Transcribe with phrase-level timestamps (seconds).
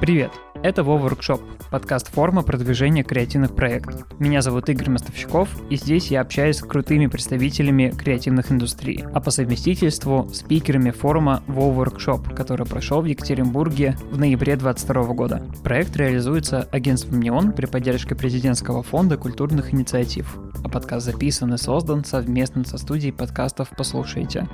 [0.00, 0.30] Привет!
[0.62, 4.06] Это Вова Workshop, подкаст форма продвижения креативных проектов.
[4.18, 9.30] Меня зовут Игорь Мостовщиков, и здесь я общаюсь с крутыми представителями креативных индустрий, а по
[9.30, 15.42] совместительству спикерами форума Вова Workshop, который прошел в Екатеринбурге в ноябре 2022 года.
[15.62, 22.06] Проект реализуется агентством «Неон» при поддержке президентского фонда культурных инициатив, а подкаст записан и создан
[22.06, 24.48] совместно со студией подкастов «Послушайте».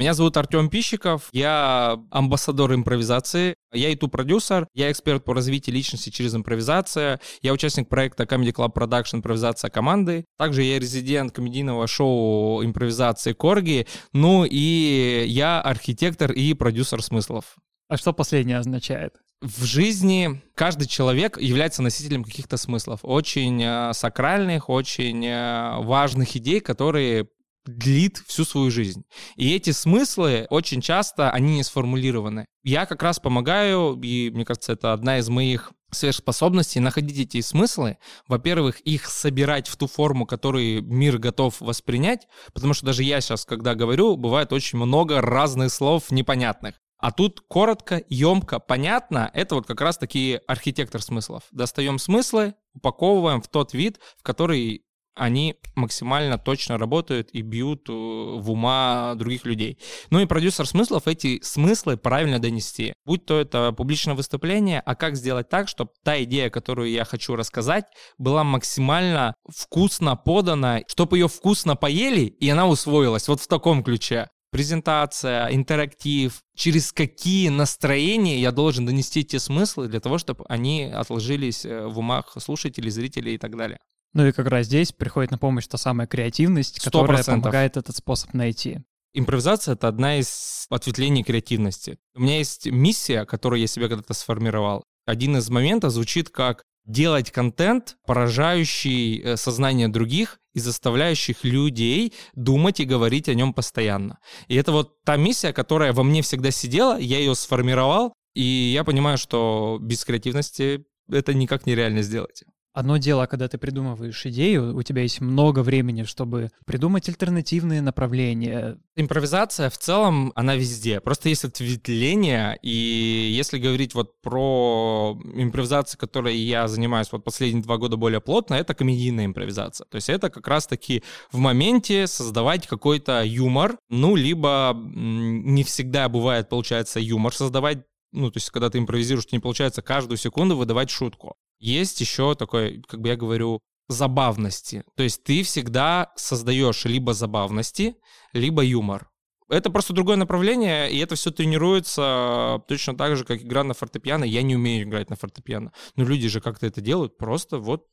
[0.00, 6.34] Меня зовут Артем Пищиков, я амбассадор импровизации, я YouTube-продюсер, я эксперт по развитию личности через
[6.34, 13.34] импровизацию, я участник проекта Comedy Club Production «Импровизация команды», также я резидент комедийного шоу импровизации
[13.34, 17.56] «Корги», ну и я архитектор и продюсер смыслов.
[17.90, 19.16] А что последнее означает?
[19.42, 26.60] В жизни каждый человек является носителем каких-то смыслов, очень э, сакральных, очень э, важных идей,
[26.60, 27.28] которые
[27.66, 29.02] длит всю свою жизнь.
[29.36, 32.46] И эти смыслы очень часто, они не сформулированы.
[32.62, 37.98] Я как раз помогаю, и мне кажется, это одна из моих сверхспособностей находить эти смыслы,
[38.28, 43.44] во-первых, их собирать в ту форму, которую мир готов воспринять, потому что даже я сейчас,
[43.44, 46.76] когда говорю, бывает очень много разных слов непонятных.
[46.98, 51.44] А тут коротко, емко, понятно, это вот как раз такие архитектор смыслов.
[51.50, 57.92] Достаем смыслы, упаковываем в тот вид, в который они максимально точно работают и бьют э,
[57.92, 59.78] в ума других людей.
[60.10, 62.94] Ну и продюсер смыслов эти смыслы правильно донести.
[63.04, 67.36] Будь то это публичное выступление, а как сделать так, чтобы та идея, которую я хочу
[67.36, 67.84] рассказать,
[68.18, 74.28] была максимально вкусно подана, чтобы ее вкусно поели, и она усвоилась вот в таком ключе
[74.50, 81.64] презентация, интерактив, через какие настроения я должен донести те смыслы для того, чтобы они отложились
[81.64, 83.78] э, в умах слушателей, зрителей и так далее.
[84.12, 87.26] Ну и как раз здесь приходит на помощь та самая креативность, которая 100%.
[87.26, 88.80] помогает этот способ найти.
[89.12, 91.98] Импровизация— это одна из ответвлений креативности.
[92.14, 94.84] У меня есть миссия, которую я себе когда-то сформировал.
[95.06, 102.80] Один из моментов звучит как делать контент, поражающий э, сознание других и заставляющих людей думать
[102.80, 104.18] и говорить о нем постоянно.
[104.48, 108.84] И это вот та миссия, которая во мне всегда сидела, я ее сформировал, и я
[108.84, 112.44] понимаю, что без креативности это никак нереально сделать.
[112.72, 118.78] Одно дело, когда ты придумываешь идею, у тебя есть много времени, чтобы придумать альтернативные направления.
[118.94, 121.00] Импровизация в целом, она везде.
[121.00, 127.76] Просто есть ответвление, и если говорить вот про импровизацию, которой я занимаюсь вот последние два
[127.76, 129.86] года более плотно, это комедийная импровизация.
[129.90, 136.48] То есть это как раз-таки в моменте создавать какой-то юмор, ну, либо не всегда бывает,
[136.48, 137.78] получается, юмор создавать,
[138.12, 142.82] ну, то есть, когда ты импровизируешь, не получается каждую секунду выдавать шутку есть еще такой,
[142.88, 144.84] как бы я говорю, забавности.
[144.96, 147.96] То есть ты всегда создаешь либо забавности,
[148.32, 149.10] либо юмор.
[149.48, 154.22] Это просто другое направление, и это все тренируется точно так же, как игра на фортепиано.
[154.22, 155.72] Я не умею играть на фортепиано.
[155.96, 157.86] Но люди же как-то это делают, просто вот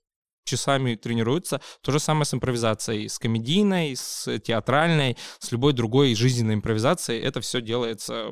[0.46, 1.60] часами тренируются.
[1.82, 7.22] То же самое с импровизацией, с комедийной, с театральной, с любой другой жизненной импровизацией.
[7.22, 8.32] Это все делается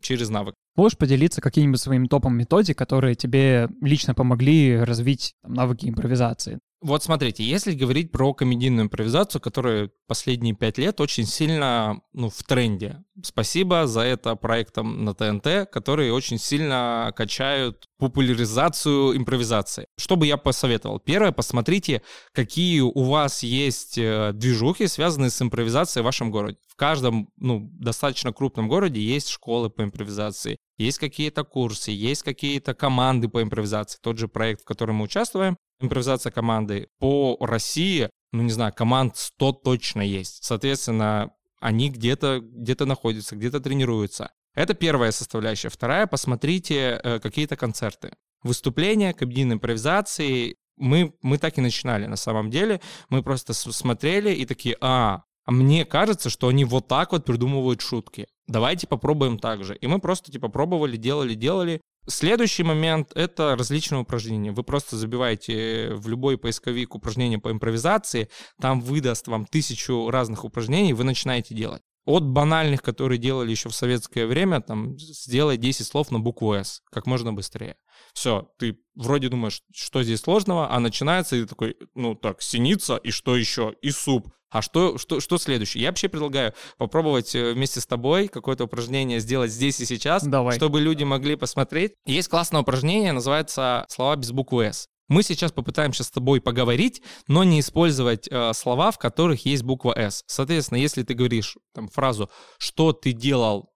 [0.00, 0.54] через навык.
[0.76, 6.58] Можешь поделиться каким-нибудь своим топом методик, которые тебе лично помогли развить навыки импровизации?
[6.86, 12.44] Вот смотрите, если говорить про комедийную импровизацию, которая последние пять лет очень сильно ну, в
[12.44, 13.02] тренде.
[13.24, 19.88] Спасибо за это проектам на ТНТ, которые очень сильно качают популяризацию импровизации.
[19.98, 21.00] Что бы я посоветовал?
[21.00, 22.02] Первое, посмотрите,
[22.32, 26.58] какие у вас есть э, движухи, связанные с импровизацией в вашем городе.
[26.68, 32.74] В каждом ну, достаточно крупном городе есть школы по импровизации, есть какие-то курсы, есть какие-то
[32.74, 33.98] команды по импровизации.
[34.00, 39.16] Тот же проект, в котором мы участвуем, импровизация команды по России, ну не знаю, команд
[39.16, 40.44] 100 точно есть.
[40.44, 44.30] Соответственно, они где-то где находятся, где-то тренируются.
[44.54, 45.68] Это первая составляющая.
[45.68, 48.12] Вторая, посмотрите э, какие-то концерты.
[48.42, 50.56] Выступления, комедийной импровизации.
[50.76, 52.80] Мы, мы так и начинали на самом деле.
[53.10, 57.80] Мы просто смотрели и такие, а, а мне кажется, что они вот так вот придумывают
[57.82, 58.26] шутки.
[58.46, 59.76] Давайте попробуем так же.
[59.76, 61.80] И мы просто типа пробовали, делали, делали.
[62.08, 64.52] Следующий момент— это различные упражнения.
[64.52, 68.28] Вы просто забиваете в любой поисковик упражнения по импровизации,
[68.60, 71.82] там выдаст вам тысячу разных упражнений, вы начинаете делать.
[72.04, 76.82] От банальных, которые делали еще в советское время, там, сделай 10 слов на букву «С»
[76.92, 77.74] как можно быстрее.
[78.14, 82.96] Все, ты вроде думаешь, что здесь сложного, а начинается, и ты такой, ну так, синица,
[82.96, 83.74] и что еще?
[83.82, 84.28] И суп.
[84.56, 85.82] А что, что, что следующее?
[85.82, 90.56] Я вообще предлагаю попробовать э, вместе с тобой какое-то упражнение сделать здесь и сейчас, Давай.
[90.56, 91.92] чтобы люди могли посмотреть.
[92.06, 94.86] Есть классное упражнение, называется «Слова без буквы «С».
[95.08, 99.92] Мы сейчас попытаемся с тобой поговорить, но не использовать э, слова, в которых есть буква
[99.94, 100.22] «С».
[100.26, 103.68] Соответственно, если ты говоришь там, фразу «что ты делал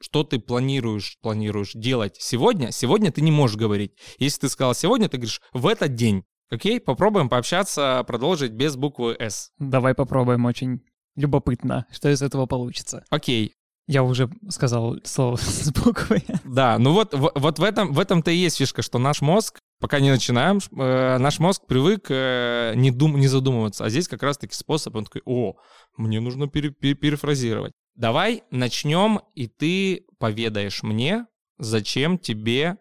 [0.00, 3.94] что ты планируешь, планируешь делать сегодня, сегодня ты не можешь говорить.
[4.20, 6.22] Если ты сказал сегодня, ты говоришь в этот день.
[6.50, 9.52] Окей, попробуем пообщаться, продолжить без буквы «С».
[9.58, 10.82] Давай попробуем, очень
[11.14, 13.04] любопытно, что из этого получится.
[13.10, 13.52] Окей,
[13.86, 16.24] я уже сказал слово с буквой.
[16.44, 20.00] Да, ну вот, вот в, этом, в этом-то и есть фишка, что наш мозг, пока
[20.00, 23.84] не начинаем, э, наш мозг привык э, не, дум, не задумываться.
[23.84, 25.56] А здесь как раз-таки способ, он такой, о,
[25.96, 27.72] мне нужно пере, пере, перефразировать.
[27.94, 31.26] Давай начнем, и ты поведаешь мне,
[31.58, 32.78] зачем тебе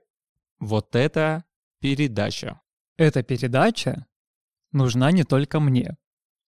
[0.59, 1.43] вот эта
[1.79, 2.61] передача
[2.97, 4.05] эта передача
[4.71, 5.97] нужна не только мне.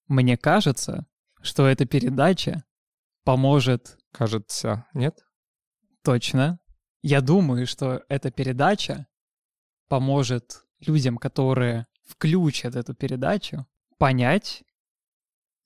[0.08, 1.06] Мне кажется,
[1.42, 2.64] что эта передача
[3.24, 3.98] поможет...
[4.12, 5.18] Кажется, нет?
[6.02, 6.60] Точно.
[7.02, 9.06] Я думаю, что эта передача
[9.88, 13.66] поможет людям, которые включат эту передачу,
[13.98, 14.62] понять,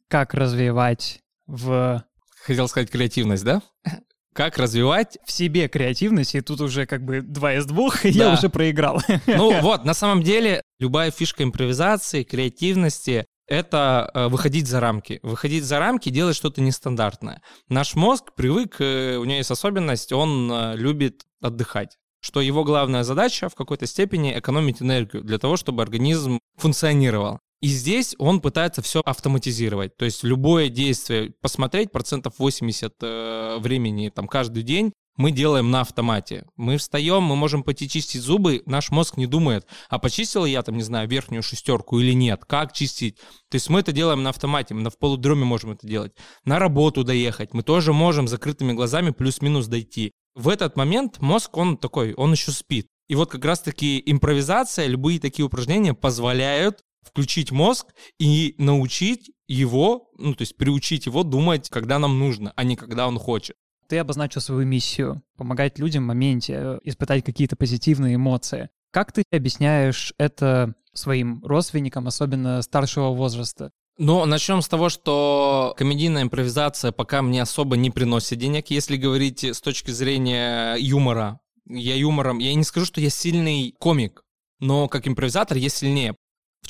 [0.09, 2.05] как развивать в...
[2.43, 3.63] Хотел сказать креативность, да?
[4.35, 8.27] как развивать в себе креативность, и тут уже как бы два из двух, и да.
[8.27, 9.01] я уже проиграл.
[9.27, 15.21] Ну вот, на самом деле, любая фишка импровизации, креативности— это э, выходить за рамки.
[15.23, 17.43] Выходить за рамки, делать что-то нестандартное.
[17.69, 23.03] Наш мозг привык, э, у него есть особенность, он э, любит отдыхать что его главная
[23.03, 27.41] задача в какой-то степени экономить энергию для того, чтобы организм функционировал.
[27.61, 29.97] И здесь он пытается все автоматизировать.
[29.97, 35.83] То есть любое действие, посмотреть процентов 80 э, времени там каждый день мы делаем на
[35.83, 36.47] автомате.
[36.57, 40.77] Мы встаем, мы можем пойти чистить зубы, наш мозг не думает, а почистил я там,
[40.77, 43.17] не знаю, верхнюю шестерку или нет, как чистить.
[43.51, 46.13] То есть мы это делаем на автомате, мы в полудроме можем это делать.
[46.47, 50.13] На работу доехать мы тоже можем закрытыми глазами плюс-минус дойти.
[50.35, 52.87] В этот момент мозг, он такой, он еще спит.
[53.09, 57.87] И вот как раз-таки импровизация, любые такие упражнения позволяют включить мозг
[58.19, 63.09] и научить его, ну, то есть приучить его думать, когда нам нужно, а не когда
[63.09, 63.57] он хочет.
[63.89, 68.69] Ты обозначил свою миссию— помогать людям в моменте, э, испытать какие-то позитивные эмоции.
[68.93, 73.71] Как ты объясняешь это своим родственникам, особенно старшего возраста?
[73.99, 79.45] Ну, начнем с того, что комедийная импровизация пока мне особо не приносит денег, если говорить
[79.45, 81.41] с точки зрения юмора.
[81.67, 84.23] Я юмором, я не скажу, что я сильный комик,
[84.59, 86.17] но как импровизатор я сильнее.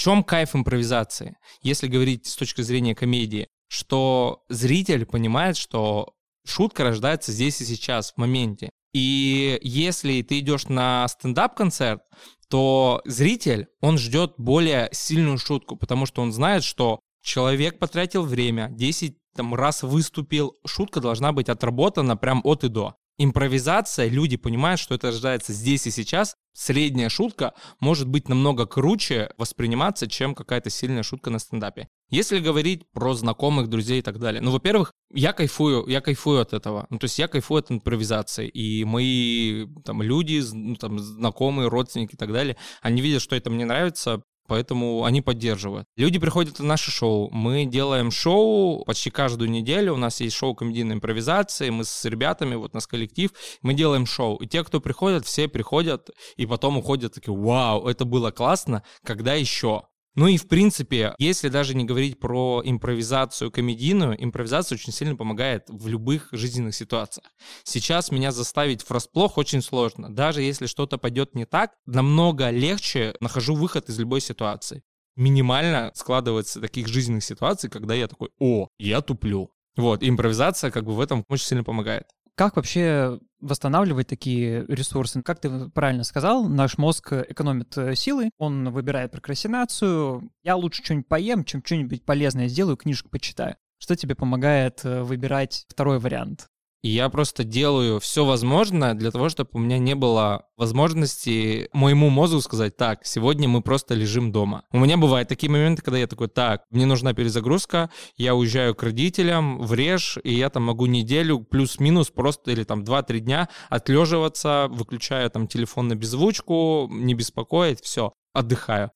[0.01, 3.49] Чем кайф импровизации, если говорить с точки зрения комедии?
[3.69, 6.15] Что зритель понимает, что
[6.47, 8.71] шутка рождается здесь и сейчас, в моменте.
[8.95, 12.01] И если ты идешь на стендап-концерт,
[12.49, 18.71] то зритель, он ждет более сильную шутку, потому что он знает, что человек потратил время,
[18.71, 24.81] 10 там, раз выступил, шутка должна быть отработана прям от и до импровизация, люди понимают,
[24.81, 26.35] что это рождается здесь и сейчас.
[26.53, 31.89] Средняя шутка может быть намного круче восприниматься, чем какая-то сильная шутка на стендапе.
[32.09, 34.41] Если говорить про знакомых, друзей и так далее.
[34.41, 36.87] Ну, во-первых, я кайфую, я кайфую от этого.
[36.91, 38.49] Ну, то есть я кайфую от импровизации.
[38.49, 43.51] И мои там люди, ну, там, знакомые, родственники и так далее, они видят, что это
[43.51, 45.87] мне нравится, поэтому они поддерживают.
[45.97, 50.57] Люди приходят на наше шоу, мы делаем шоу почти каждую неделю, у нас есть шоу
[50.57, 53.31] комедийной импровизации, мы с ребятами, вот нас коллектив,
[53.63, 58.05] мы делаем шоу, и те, кто приходят, все приходят и потом уходят такие, вау, это
[58.05, 59.85] было классно, когда еще?
[60.17, 65.65] Ну и в принципе, если даже не говорить про импровизацию комедийную, импровизация очень сильно помогает
[65.69, 67.27] в любых жизненных ситуациях.
[67.63, 70.13] Сейчас меня заставить врасплох очень сложно.
[70.13, 74.83] Даже если что-то пойдет не так, намного легче нахожу выход из любой ситуации.
[75.17, 79.53] Минимально складывается таких жизненных ситуаций, когда я такой, о, я туплю.
[79.77, 82.05] Вот, импровизация как бы в этом очень сильно помогает.
[82.41, 85.21] Как вообще восстанавливать такие ресурсы?
[85.21, 90.33] Как ты правильно сказал, наш мозг экономит э, силы, он выбирает прокрастинацию.
[90.43, 93.57] Я лучше что-нибудь поем, чем что-нибудь полезное сделаю, книжку почитаю.
[93.77, 96.49] Что тебе помогает э, выбирать второй вариант?
[96.83, 102.09] И я просто делаю все возможное для того, чтобы у меня не было возможности моему
[102.09, 104.65] мозгу сказать, так, сегодня мы просто лежим дома.
[104.73, 108.83] У меня бывают такие моменты, когда я такой, так, мне нужна перезагрузка, я уезжаю к
[108.83, 114.69] родителям в Реж, и я там могу неделю плюс-минус просто или там 2-3 дня отлеживаться,
[114.71, 118.91] выключаю там телефон на беззвучку, не беспокоить, все, отдыхаю.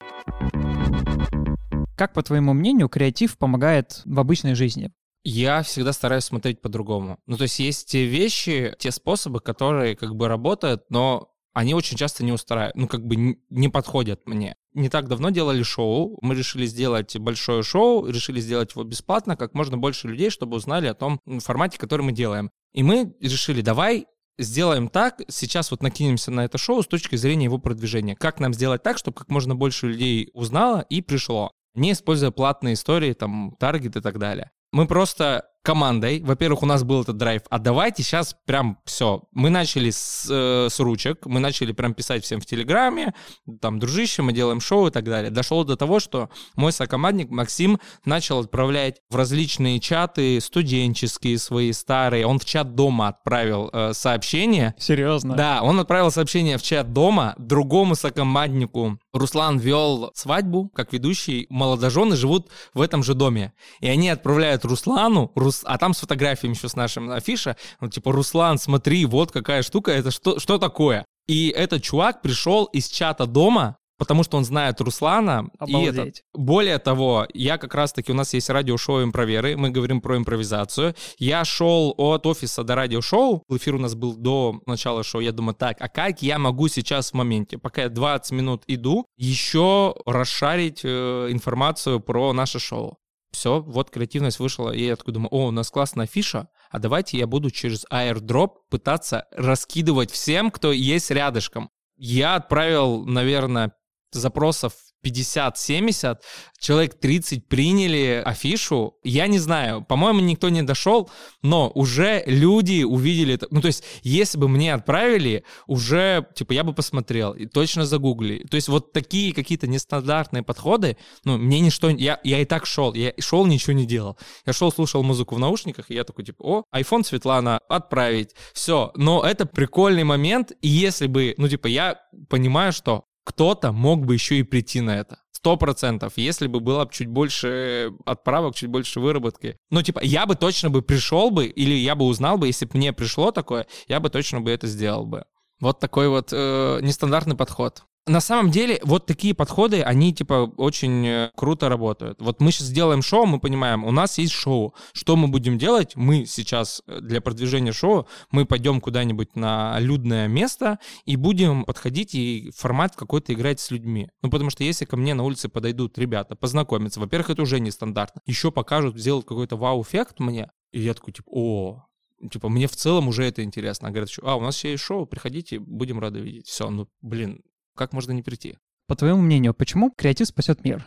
[1.97, 4.91] Как, по твоему мнению, креатив помогает в обычной жизни?
[5.25, 7.19] Я всегда стараюсь смотреть по-другому.
[7.27, 11.97] Ну, то есть есть те вещи, те способы, которые как бы работают, но они очень
[11.97, 14.55] часто не устраивают, ну, как бы не подходят мне.
[14.75, 19.55] Не так давно делали шоу, мы решили сделать большое шоу, решили сделать его бесплатно, как
[19.55, 22.51] можно больше людей, чтобы узнали о том формате, который мы делаем.
[22.75, 27.45] И мы решили, давай сделаем так, сейчас вот накинемся на это шоу с точки зрения
[27.45, 28.17] его продвижения.
[28.17, 32.75] Как нам сделать так, чтобы как можно больше людей узнало и пришло, не используя платные
[32.75, 36.21] истории, там, таргет и так далее мы просто командой.
[36.23, 37.43] Во-первых, у нас был этот драйв.
[37.49, 39.23] А давайте сейчас прям все.
[39.33, 43.15] Мы начали с, э, с ручек, мы начали прям писать всем в Телеграме,
[43.63, 45.31] там, дружище, мы делаем шоу и так далее.
[45.31, 52.27] Дошло до того, что мой сокомандник Максим начал отправлять в различные чаты студенческие свои старые.
[52.27, 54.75] Он в чат дома отправил э, сообщение.
[54.79, 55.35] Серьезно?
[55.35, 58.99] Да, он отправил сообщение в чат дома другому сокоманднику.
[59.15, 61.47] Руслан вел свадьбу, как ведущий.
[61.49, 63.55] Молодожены живут в этом же доме.
[63.81, 68.13] И они отправляют Руслану, Рус а там с фотографиями еще с нашим афиша, ну, типа,
[68.13, 71.07] Руслан, смотри, вот какая штука, это что, что такое?
[71.27, 75.51] И этот чувак пришел из чата дома, потому что он знает Руслана.
[75.59, 75.95] Обалдеть.
[75.95, 80.17] И это, более того, я как раз-таки, у нас есть радиошоу «Импроверы», мы говорим про
[80.17, 80.95] импровизацию.
[81.19, 85.55] Я шел от офиса до радиошоу, эфир у нас был до начала шоу, я думаю,
[85.55, 90.81] так, а как я могу сейчас в моменте, пока я 20 минут иду, еще расшарить
[90.85, 92.99] э, информацию про наше шоу?
[93.35, 97.19] все, вот креативность вышла, и я такой думаю, о, у нас классная фиша, а давайте
[97.19, 101.69] я буду через airdrop пытаться раскидывать всем, кто есть рядышком.
[101.97, 103.73] Я отправил, наверное,
[104.19, 104.73] запросов
[105.05, 106.19] 50-70,
[106.59, 108.95] человек 30 приняли афишу.
[109.05, 111.11] Я не знаю, по-моему, никто не дошел,
[111.43, 113.47] но уже люди увидели это.
[113.51, 118.47] Ну, то есть, если бы мне отправили, уже, типа, я бы посмотрел и точно загугли.
[118.51, 121.91] То есть, вот такие какие-то нестандартные подходы, ну, мне ничто...
[121.91, 124.17] Я, я и так шел, я шел, ничего не делал.
[124.47, 128.31] Я шел, слушал музыку в наушниках, и я такой, типа, о, iPhone Светлана, отправить.
[128.55, 128.91] Все.
[128.97, 134.15] Но это прикольный момент, и если бы, ну, типа, я понимаю, что кто-то мог бы
[134.15, 135.19] еще и прийти на это.
[135.33, 139.59] Сто процентов, если бы было чуть больше отправок, чуть больше выработки.
[139.71, 142.79] Ну, типа, я бы точно бы пришел бы, или я бы узнал бы, если бы
[142.79, 145.25] мне пришло такое, я бы точно бы это сделал бы.
[145.61, 147.85] Вот такой вот э, нестандартный подход.
[148.07, 152.21] На самом деле, вот такие подходы, они, типа, очень э, круто работают.
[152.21, 154.75] Вот мы сейчас сделаем шоу, мы понимаем, у нас есть шоу.
[154.93, 155.97] Что мы будем делать?
[155.97, 162.15] Мы сейчас э, для продвижения шоу, мы пойдем куда-нибудь на людное место и будем подходить
[162.15, 164.11] и формат какой-то играть с людьми.
[164.21, 168.21] Ну, потому что если ко мне на улице подойдут ребята, познакомиться, во-первых, это уже нестандартно.
[168.27, 171.87] Еще покажут, сделают какой-то вау-эффект мне, и я такой, типа, о,
[172.31, 173.91] типа, мне в целом уже это интересно.
[173.91, 176.49] Говорят, а, у нас еще есть шоу, приходите, будем рады видеть.
[176.49, 177.41] Все, ну, блин,
[177.75, 178.57] как можно не прийти?
[178.87, 180.87] По твоему мнению, почему креатив спасет мир?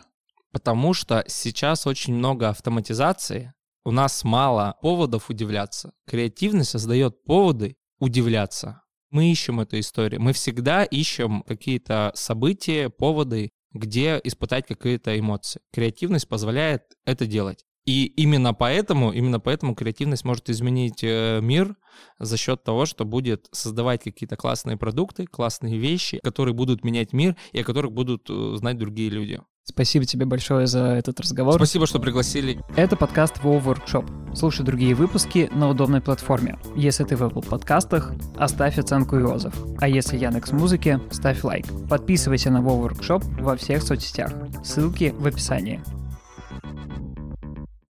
[0.52, 3.52] Потому что сейчас очень много автоматизации,
[3.84, 5.92] у нас мало поводов удивляться.
[6.06, 8.82] Креативность создает поводы удивляться.
[9.10, 10.20] Мы ищем эту историю.
[10.20, 15.60] Мы всегда ищем какие-то события, поводы, где испытать какие-то эмоции.
[15.72, 17.64] Креативность позволяет это делать.
[17.88, 21.74] И именно поэтому, именно поэтому креативность может изменить э, мир
[22.18, 27.34] за счет того, что будет создавать какие-то классные продукты, классные вещи, которые будут менять мир
[27.52, 29.40] и о которых будут э, знать другие люди.
[29.64, 31.54] Спасибо тебе большое за этот разговор.
[31.54, 32.60] Спасибо, что пригласили.
[32.76, 34.34] Это подкаст WoW Workshop.
[34.34, 36.58] Слушай другие выпуски на удобной платформе.
[36.76, 39.54] Если ты в Apple подкастах, оставь оценку и отзыв.
[39.78, 41.64] А если Яндекс Музыки, ставь лайк.
[41.88, 44.34] Подписывайся на WoW Workshop во всех соцсетях.
[44.62, 45.82] Ссылки в описании.